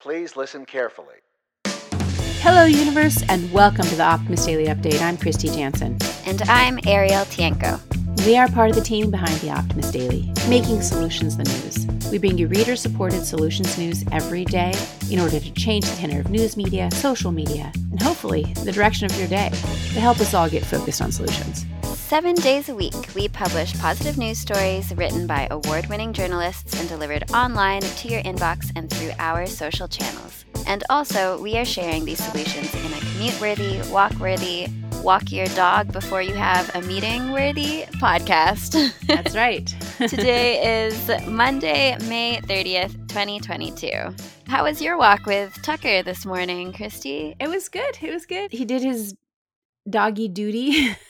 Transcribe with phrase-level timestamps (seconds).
[0.00, 1.16] Please listen carefully.
[2.40, 4.98] Hello, universe, and welcome to the Optimist Daily Update.
[5.02, 5.98] I'm Kristy Jansen.
[6.24, 7.78] And I'm Arielle Tienko.
[8.24, 11.86] We are part of the team behind the Optimist Daily, making solutions the news.
[12.10, 14.72] We bring you reader supported solutions news every day
[15.10, 19.04] in order to change the tenor of news media, social media, and hopefully the direction
[19.04, 21.66] of your day to help us all get focused on solutions.
[22.10, 26.88] Seven days a week, we publish positive news stories written by award winning journalists and
[26.88, 30.44] delivered online to your inbox and through our social channels.
[30.66, 34.66] And also, we are sharing these solutions in a commute worthy, walk worthy,
[35.04, 38.92] walk your dog before you have a meeting worthy podcast.
[39.06, 39.68] That's right.
[40.08, 43.88] Today is Monday, May 30th, 2022.
[44.48, 47.36] How was your walk with Tucker this morning, Kristy?
[47.38, 47.98] It was good.
[48.02, 48.50] It was good.
[48.50, 49.14] He did his
[49.88, 50.96] doggy duty.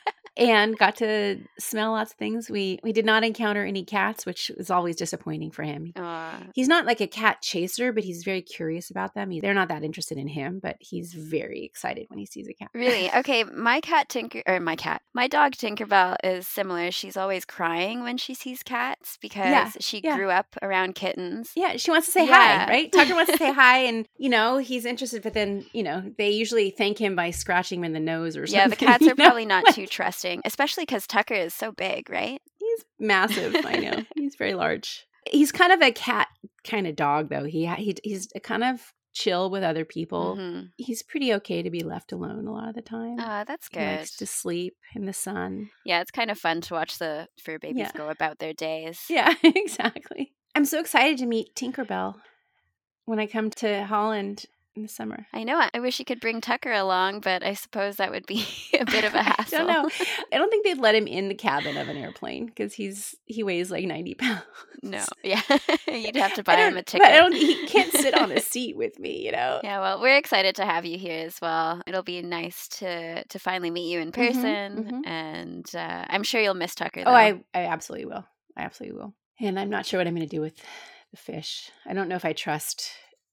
[0.41, 2.49] and got to smell lots of things.
[2.49, 5.93] We we did not encounter any cats, which is always disappointing for him.
[5.95, 6.43] Aw.
[6.55, 9.29] He's not like a cat chaser, but he's very curious about them.
[9.31, 12.53] He- They're not that interested in him, but he's very excited when he sees a
[12.53, 12.69] cat.
[12.73, 13.09] Really?
[13.21, 16.89] Okay, my cat Tinker or my cat, my dog Tinkerbell is similar.
[16.91, 20.15] She's always crying when she sees cats because Yeah, she yeah.
[20.17, 21.51] grew up around kittens.
[21.55, 22.65] Yeah, she wants to say Yeah.
[22.65, 22.91] hi, right?
[22.91, 26.29] Tucker wants to say hi, and you know he's interested, but then you know they
[26.31, 28.59] usually thank him by scratching him in the nose or something.
[28.59, 29.15] Yeah, the cats are know?
[29.15, 32.41] probably not too trusting, especially because Tucker is so big, right?
[32.57, 33.55] He's massive.
[33.65, 35.05] I know he's very large.
[35.29, 36.27] He's kind of a cat
[36.63, 37.43] kind of dog, though.
[37.43, 38.81] He, he he's kind of
[39.13, 40.37] chill with other people.
[40.39, 40.69] Mhm.
[40.77, 43.17] He's pretty okay to be left alone a lot of the time.
[43.19, 43.85] Ah, that's he good.
[43.97, 45.69] likes to sleep in the sun.
[45.85, 47.91] Yeah, it's kind of fun to watch the fur babies Yeah.
[47.95, 49.01] go about their days.
[49.09, 50.33] Yeah, exactly.
[50.55, 52.15] I'm so excited to meet Tinkerbell
[53.05, 55.27] when I come to Holland in the summer.
[55.33, 55.61] I know.
[55.73, 58.45] I wish you could bring Tucker along, but I suppose that would be
[58.79, 59.55] a bit of a hassle.
[59.55, 59.89] I don't know.
[60.33, 63.43] I don't think they'd let him in the cabin of an airplane because he's he
[63.43, 64.43] weighs like 90 pounds.
[64.81, 65.03] no.
[65.23, 65.41] Yeah.
[65.87, 67.07] You'd have to buy him a but ticket.
[67.07, 67.33] I don't.
[67.33, 69.25] He can't sit on a seat with me.
[69.25, 69.59] You know.
[69.63, 71.81] Yeah, well, we're excited to have you here as well.
[71.85, 75.07] It'll be nice to to finally meet you in Mhm, person, mhm.
[75.07, 77.03] and uh, I'm sure you'll miss Tucker.
[77.05, 77.13] Oh.
[77.13, 78.25] I I absolutely will.
[78.57, 79.13] I absolutely will.
[79.39, 80.55] And I'm not sure what I'm going to do with
[81.11, 81.71] the fish.
[81.85, 82.91] I don't know if I trust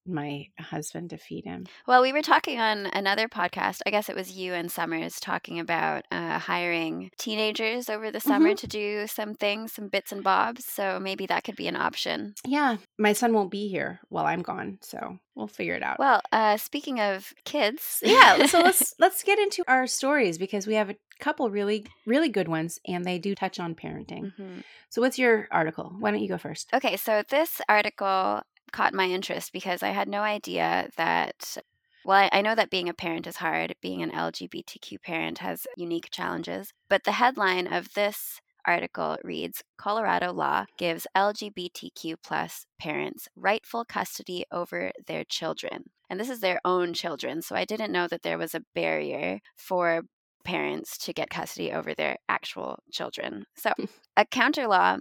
[0.08, 1.66] my husband to feed him.
[1.86, 3.80] Well, we were talking on another podcast.
[3.86, 8.48] I guess it was you and Summers talking about uh, hiring teenagers over the summer
[8.50, 8.54] Mm-hmm.
[8.56, 10.64] to do some things, some bits and bobs.
[10.64, 12.34] So maybe that could be an option.
[12.46, 15.98] Yeah, my son won't be here while I'm gone, so we'll figure it out.
[15.98, 20.75] Well, uh, speaking of kids, yeah, so let's let's get into our stories because we
[20.75, 24.32] have a couple really really good ones and they do touch on parenting.
[24.38, 24.62] Mhm.
[24.88, 25.92] So what's your article?
[25.98, 26.70] Why don't you go first?
[26.72, 28.40] Okay, so this article
[28.72, 31.56] caught my interest because I had no idea that.
[32.04, 33.74] Well, I- I know that being a parent is hard.
[33.82, 36.72] Being an LGBTQ parent has unique challenges.
[36.88, 44.44] But the headline of this article reads Colorado law gives LGBTQ plus parents rightful custody
[44.52, 45.90] over their children.
[46.10, 47.42] And this is their own children.
[47.42, 50.02] So I didn't know that there was a barrier for
[50.44, 53.44] parents to get custody over their actual children.
[53.56, 53.84] So hmm.
[54.16, 54.98] a counter law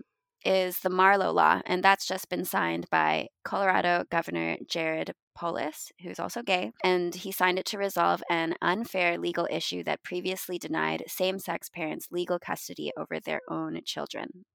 [0.48, 6.20] is the Marlo Law, and that's just been signed by Colorado Governor Jared Polis, who's
[6.20, 11.04] also gay, and he signed it to resolve an unfair legal issue that previously denied
[11.08, 14.46] same sex parents legal custody over their own children.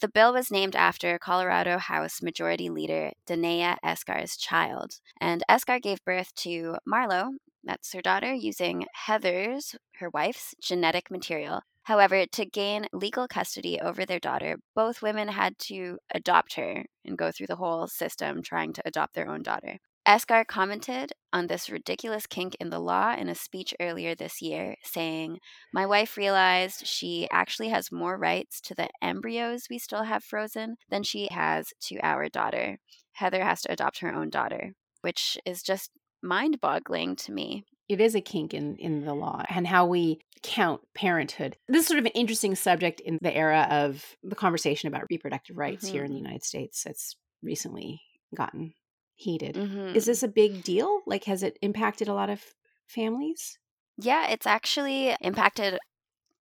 [0.00, 6.04] The bill was named after Colorado House Majority Leader Daneya Esgar's child, and Esgar gave
[6.04, 7.30] birth to Marlo,
[7.64, 11.60] that's her daughter, using Heather's, her wife's, genetic material.
[11.90, 17.18] However, to gain legal custody over their daughter, both women had to adopt her and
[17.18, 19.78] go through the whole system trying to adopt their own daughter.
[20.06, 24.76] Esgar commented on this ridiculous kink in the law in a speech earlier this year,
[24.84, 25.38] saying,
[25.74, 30.76] My wife realized she actually has more rights to the embryos we still have frozen
[30.90, 32.78] than she has to our daughter.
[33.14, 35.90] Heather has to adopt her own daughter, which is just
[36.22, 37.64] mind boggling to me.
[37.90, 41.56] It is a kink in in the law and how we count parenthood.
[41.68, 45.58] This is sort of an interesting subject in the era of the conversation about reproductive
[45.58, 46.86] rights here in the United States.
[46.86, 48.00] It's recently
[48.34, 48.74] gotten
[49.16, 49.56] heated.
[49.56, 49.94] Mhm.
[49.94, 51.02] Is this a big deal?
[51.04, 52.54] Like, has it impacted a lot of
[52.86, 53.58] families?
[53.96, 55.78] Yeah, it's actually impacted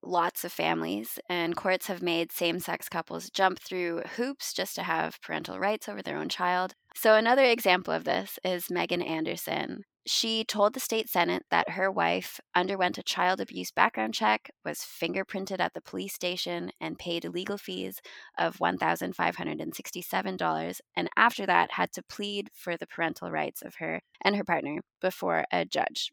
[0.03, 4.83] lots of families, and courts have made same sex couples jump through hoops just to
[4.83, 6.75] have parental rights over their own child.
[6.95, 9.83] So, another example of this is Megan Anderson.
[10.11, 14.79] She told the state senate that her wife underwent a child abuse background check, was
[14.79, 18.01] fingerprinted at the police station, and paid legal fees
[18.35, 24.35] of $1,567, and after that had to plead for the parental rights of her and
[24.35, 26.11] her partner before a judge.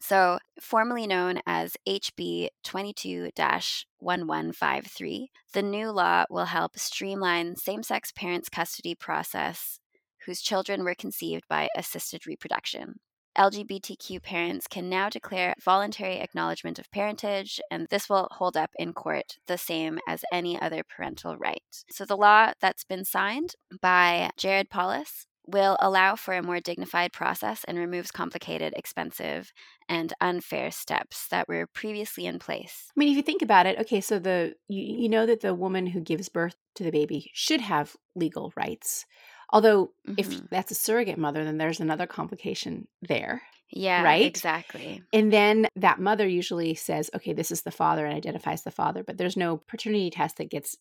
[0.00, 8.10] So, formerly known as HB 22 1153, the new law will help streamline same sex
[8.10, 9.78] parents' custody process
[10.26, 12.98] whose children were conceived by assisted reproduction.
[13.38, 18.92] LGBTQ parents can now declare voluntary acknowledgement of parentage, and this will hold up in
[18.92, 21.62] court the same as any other parental right.
[21.90, 27.12] So, the law that's been signed by Jared Polis will allow for a more dignified
[27.12, 29.52] process and removes complicated, expensive,
[29.88, 32.90] and unfair steps that were previously in place.
[32.96, 35.54] I mean, if you think about it, okay, so the you, you know that the
[35.54, 39.04] woman who gives birth to the baby should have legal rights.
[39.52, 40.14] Although mm-hmm.
[40.16, 43.42] if that's a surrogate mother, then there's another complication there.
[43.70, 44.26] Yeah, right.
[44.26, 45.02] Exactly.
[45.12, 49.02] And then that mother usually says, okay, this is the father and identifies the father,
[49.02, 50.76] but there's no paternity test that gets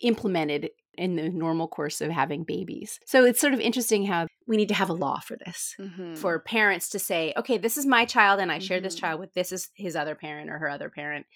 [0.00, 2.98] implemented in the normal course of having babies.
[3.06, 6.14] So it's sort of interesting how we need to have a law for this mm-hmm.
[6.14, 8.66] for parents to say, okay, this is my child and I mm-hmm.
[8.66, 9.06] share this mm-hmm.
[9.06, 11.26] child with this is his other parent or her other parent.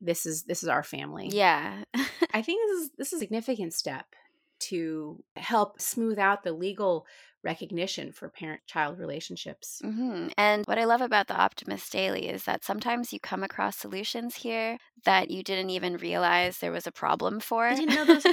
[0.00, 1.30] This is this is our family.
[1.32, 1.84] Yeah.
[2.34, 4.06] I think this is this is a significant step
[4.58, 7.06] to help smooth out the legal
[7.46, 9.80] recognition for parent child relationships.
[9.84, 10.28] Mm-hmm.
[10.36, 14.34] And what I love about the Optimist Daily is that sometimes you come across solutions
[14.34, 17.66] here that you didn't even realize there was a problem for.
[17.66, 18.26] I didn't know there was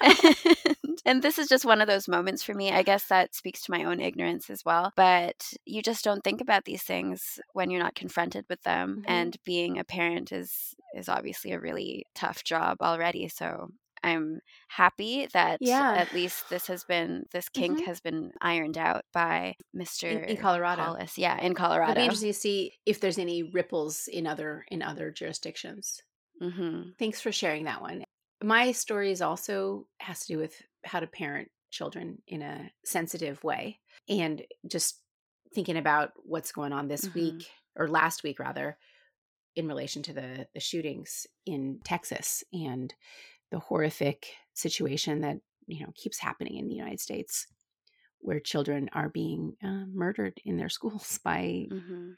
[0.84, 2.72] and, and this is just one of those moments for me.
[2.72, 4.92] I guess that speaks to my own ignorance as well.
[4.96, 9.02] But you just don't think about these things when you're not confronted with them.
[9.02, 9.10] Mm-hmm.
[9.10, 13.28] And being a parent is is obviously a really tough job already.
[13.28, 13.70] So
[14.02, 15.94] I'm happy that yeah.
[15.96, 17.86] at least this has been this kink mm-hmm.
[17.86, 20.10] has been ironed out by Mr.
[20.10, 20.82] In, in Colorado.
[20.82, 21.18] Polis.
[21.18, 21.92] Yeah, in Colorado.
[21.92, 26.00] It'll be interesting to see if there's any ripples in other in other jurisdictions.
[26.42, 26.90] Mm-hmm.
[26.98, 28.04] Thanks for sharing that one.
[28.42, 30.54] My story is also has to do with
[30.84, 35.00] how to parent children in a sensitive way, and just
[35.54, 37.18] thinking about what's going on this mm-hmm.
[37.18, 38.76] week or last week rather
[39.56, 42.94] in relation to the the shootings in Texas and
[43.50, 47.46] the horrific situation that you know keeps happening in the United States,
[48.18, 52.10] where children are being uh, murdered in their schools by mm-hmm.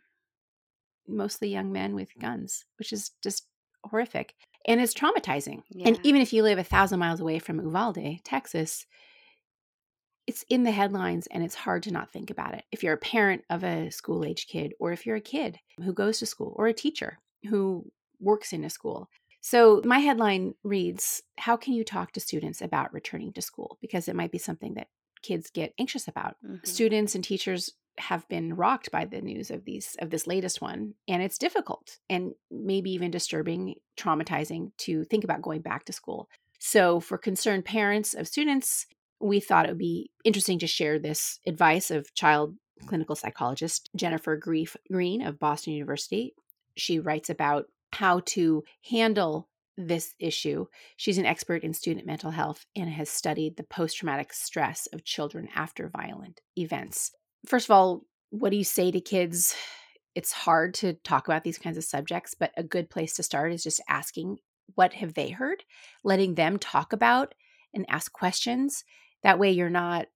[1.08, 3.46] mostly young men with guns, which is just
[3.84, 4.34] horrific
[4.66, 5.62] and it's traumatizing.
[5.70, 5.88] Yeah.
[5.88, 8.86] And even if you live a thousand miles away from Uvalde, Texas,
[10.26, 12.64] it's in the headlines and it's hard to not think about it.
[12.70, 15.92] If you're a parent of a school age kid, or if you're a kid who
[15.92, 17.18] goes to school, or a teacher
[17.48, 17.90] who
[18.20, 19.08] works in a school,
[19.42, 23.76] so, my headline reads How can you talk to students about returning to school?
[23.80, 24.86] Because it might be something that
[25.22, 26.36] kids get anxious about.
[26.44, 26.64] Mm-hmm.
[26.64, 30.94] Students and teachers have been rocked by the news of these of this latest one
[31.08, 36.26] and it's difficult and maybe even disturbing traumatizing to think about going back to school
[36.58, 38.86] so for concerned parents of students
[39.20, 42.54] we thought it would be interesting to share this advice of child
[42.86, 46.32] clinical psychologist jennifer greif green of boston university
[46.78, 50.66] she writes about how to handle this issue.
[50.96, 55.04] She's an expert in student mental health and has studied the post traumatic stress of
[55.04, 57.12] children after violent events.
[57.46, 59.54] First of all, what do you say to kids?
[60.14, 63.52] It's hard to talk about these kinds of subjects, but a good place to start
[63.52, 64.38] is just asking
[64.74, 65.64] what have they heard,
[66.04, 67.34] letting them talk about
[67.74, 68.84] and ask questions.
[69.22, 70.06] That way, you're not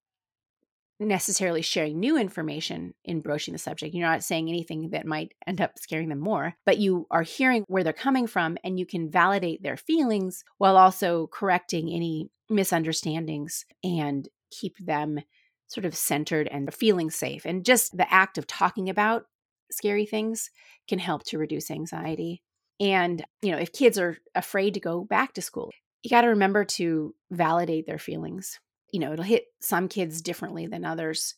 [0.99, 3.95] necessarily sharing new information in broaching the subject.
[3.95, 7.65] You're not saying anything that might end up scaring them more, but you are hearing
[7.69, 13.65] where they're coming from and you can validate their feelings while also correcting any misunderstandings
[13.85, 15.21] and keep them
[15.67, 17.45] sort of centered and feeling safe.
[17.45, 19.25] And just the act of talking about
[19.71, 20.51] scary things
[20.89, 22.43] can help to reduce anxiety.
[22.79, 25.73] And, you know, if kids are afraid to go back to school,
[26.03, 28.61] you got to remember to validate their feelings
[28.93, 31.35] you know, it'll hit some kids differently than others,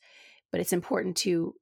[0.51, 1.55] but it's important to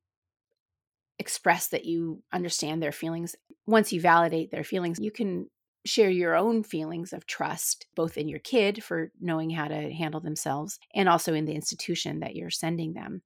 [1.18, 3.34] express that you understand their feelings.
[3.66, 5.48] Once you validate their feelings, you can
[5.86, 10.20] share your own feelings of trust, both in your kid for knowing how to handle
[10.20, 13.22] themselves and also in the institution that you're sending them.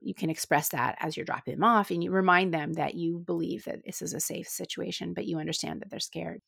[0.00, 3.18] You can express that as you're dropping them off and you remind them that you
[3.18, 6.40] believe that this is a safe situation, but you understand that they're scared.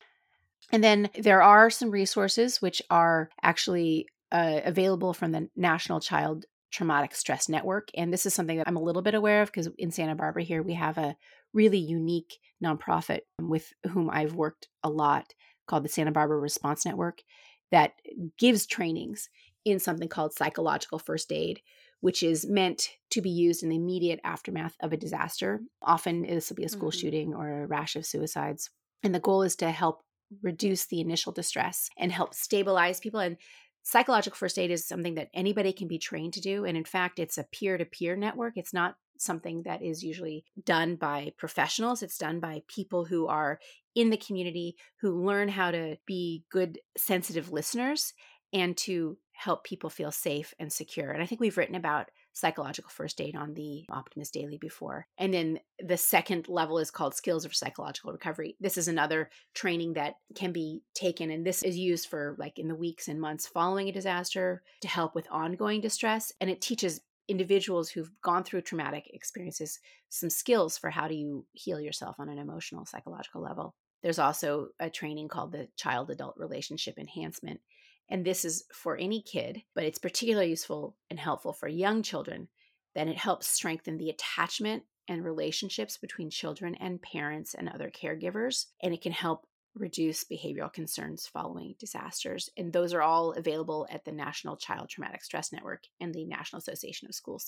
[0.70, 6.46] And then there are some resources which are actually uh, available from the National Child
[6.72, 7.90] Traumatic Stress Network.
[7.94, 10.42] And this is something that I'm a little bit aware of because in Santa Barbara
[10.42, 11.14] here, we have a
[11.52, 15.34] really unique nonprofit with whom I've worked a lot
[15.66, 17.22] called the Santa Barbara Response Network
[17.70, 17.92] that
[18.38, 19.28] gives trainings
[19.64, 21.60] in something called psychological first aid,
[22.00, 25.60] which is meant to be used in the immediate aftermath of a disaster.
[25.82, 26.98] Often this will be a school mm-hmm.
[26.98, 28.70] shooting or a rash of suicides.
[29.02, 30.02] And the goal is to help
[30.42, 33.36] reduce the initial distress and help stabilize people and
[33.82, 36.64] psychological first aid is something that anybody can be trained to do.
[36.64, 38.54] And in fact, it's a peer to peer network.
[38.56, 43.60] It's not something that is usually done by professionals, it's done by people who are
[43.94, 48.14] in the community who learn how to be good, sensitive listeners
[48.52, 51.10] and to help people feel safe and secure.
[51.10, 55.06] And I think we've written about psychological first aid on the Optimist Daily before.
[55.18, 58.56] And then the second level is called Skills of Psychological Recovery.
[58.60, 62.68] This is another training that can be taken, and this is used for like in
[62.68, 66.32] the weeks and months following a disaster to help with ongoing distress.
[66.40, 71.46] And it teaches individuals who've gone through traumatic experiences some skills for how do you
[71.52, 76.34] heal yourself on an emotional psychological level there's also a training called the child adult
[76.36, 77.60] relationship enhancement
[78.08, 82.48] and this is for any kid, but it's particularly useful and helpful for young children.
[82.94, 88.66] Then it helps strengthen the attachment and relationships between children and parents and other caregivers.
[88.82, 92.50] And it can help reduce behavioral concerns following disasters.
[92.56, 96.58] And those are all available at the National Child Traumatic Stress Network and the National
[96.58, 97.40] Association of School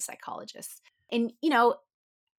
[0.00, 0.80] Psychologists.
[1.12, 1.76] And, you know,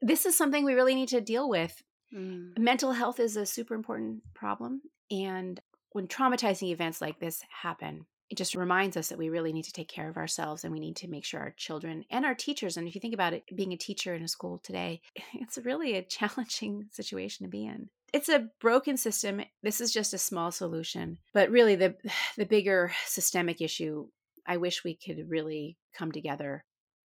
[0.01, 1.83] this is something we really need to deal with.
[2.13, 2.57] Mm.
[2.57, 4.81] Mental health is a super important problem.
[5.11, 5.59] And
[5.91, 9.73] when traumatizing events like this happen, it just reminds us that we really need to
[9.73, 12.77] take care of ourselves and we need to make sure our children and our teachers
[12.77, 15.01] and if you think about it being a teacher in a school today
[15.33, 20.13] it's really a challenging situation to be in it's a broken system this is just
[20.13, 21.95] a small solution but really the
[22.37, 24.07] the bigger systemic issue
[24.45, 26.63] i wish we could really come together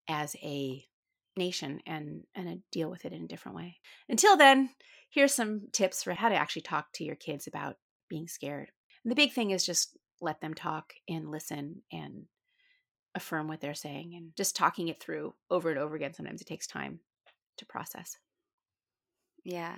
[0.09, 0.85] as a
[1.39, 3.79] nation and and deal with it in a different way
[4.11, 4.69] until then
[5.11, 7.77] here's some tips for how to actually talk to your kids about
[8.09, 8.71] being scared.
[9.05, 12.25] And the big thing is just let them talk and listen and
[13.15, 16.15] affirm what they're saying and just talking it through over and over again.
[16.15, 17.01] Sometimes it takes time
[17.59, 18.17] to process.
[19.45, 19.77] Yeah.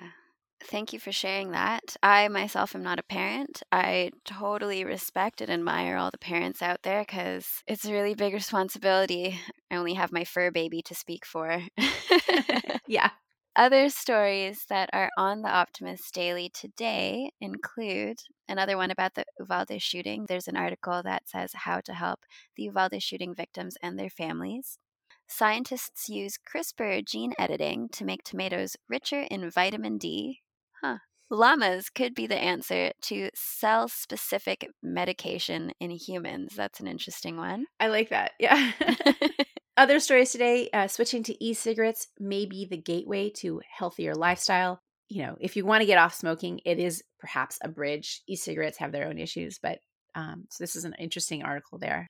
[0.63, 1.97] Thank you for sharing that.
[2.03, 3.63] I myself am not a parent.
[3.71, 8.33] I totally respect and admire all the parents out there because it's a really big
[8.33, 9.39] responsibility.
[9.71, 11.61] I only have my fur baby to speak for.
[12.87, 13.11] yeah.
[13.57, 19.81] Other stories that are on the Optimist Daily today include another one about the Uvalde
[19.81, 20.27] shooting.
[20.29, 22.21] There's an article that says how to help
[22.55, 24.79] the Uvalde shooting victims and their families.
[25.27, 30.43] Scientists use CRISPR gene editing to make tomatoes richer in vitamin D.
[30.83, 30.99] Huh.
[31.31, 36.53] Llamas could be the answer to cell specific medication in humans.
[36.55, 37.65] That's an interesting one.
[37.81, 38.33] I like that.
[38.39, 38.73] Yeah.
[39.79, 44.81] Other stories today uh, switching to e cigarettes may be the gateway to healthier lifestyle.
[45.11, 48.23] You know, if you want to get off smoking, it is perhaps a bridge.
[48.27, 49.81] E cigarettes have their own issues, but
[50.15, 52.09] um, so this is an interesting article there.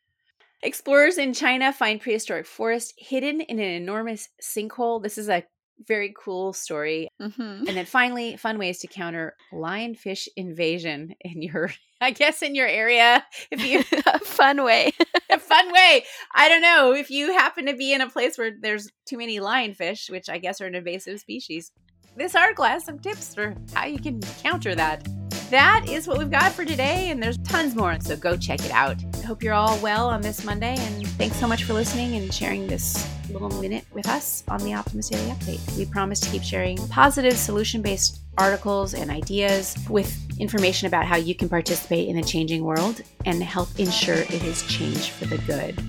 [0.63, 5.03] Explorers in China find prehistoric forest hidden in an enormous sinkhole.
[5.03, 5.45] This is a
[5.87, 7.09] very cool story.
[7.21, 7.67] Mm-hmm.
[7.67, 12.67] And then finally, fun ways to counter lionfish invasion in your, I guess, in your
[12.67, 13.25] area.
[13.51, 14.93] If you a fun way,
[15.31, 16.05] a fun way.
[16.35, 19.39] I don't know if you happen to be in a place where there's too many
[19.39, 21.73] lionfish, which I guess are an invasive species.
[22.17, 25.07] This article has some tips for how you can counter that
[25.51, 27.99] that is what we've got for today, and there's tons more.
[28.01, 28.97] So go check it out.
[29.15, 32.33] I hope you're all well on this Monday, and thanks so much for listening and
[32.33, 35.77] sharing this little minute with us on the Optimist Daily Update.
[35.77, 41.17] We promise to keep sharing positive, solution based articles and ideas with information about how
[41.17, 45.39] you can participate in a changing world and help ensure it is changed for the
[45.39, 45.83] good.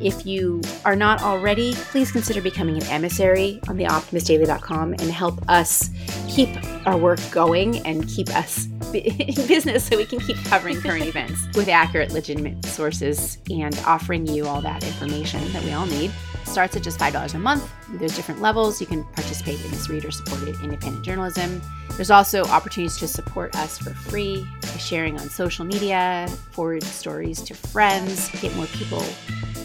[0.00, 5.48] If you are not already, please consider becoming an emissary on the optimistdaily.com and help
[5.48, 5.88] us
[6.28, 6.50] keep
[6.86, 8.68] our work going and keep us
[9.46, 14.46] business so we can keep covering current events with accurate, legitimate sources and offering you
[14.46, 16.10] all that information that we all need.
[16.42, 17.70] It starts at just $5 a month.
[17.90, 18.80] There's different levels.
[18.80, 21.60] You can participate in this reader supported independent journalism.
[21.92, 27.40] There's also opportunities to support us for free by sharing on social media, forward stories
[27.42, 29.02] to friends, get more people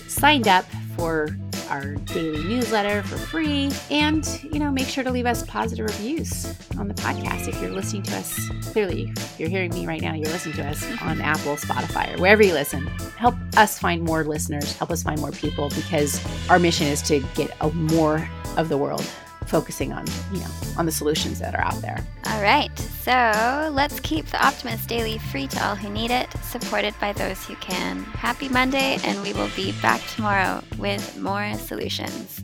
[0.07, 1.35] signed up for
[1.71, 3.71] our daily newsletter for free.
[3.89, 7.47] And you know make sure to leave us positive reviews on the podcast.
[7.47, 10.67] If you're listening to us clearly if you're hearing me right now you're listening to
[10.67, 12.85] us on apple spotify or wherever you listen.
[13.17, 14.75] Help us find more listeners.
[14.77, 18.77] Help us find more people because our mission is to get a more of the
[18.77, 19.05] world
[19.47, 22.05] focusing on, you know, on the solutions that are out there.
[22.27, 22.77] All right.
[22.79, 27.43] So let's keep the Optimist Daily free to all who need it, supported by those
[27.45, 28.03] who can.
[28.03, 32.43] Happy Monday, and we will be back tomorrow with more solutions.